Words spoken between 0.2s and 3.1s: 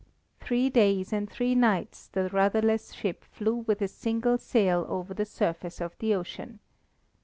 Three days and three nights the rudderless